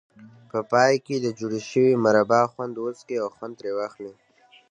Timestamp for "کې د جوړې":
1.05-1.61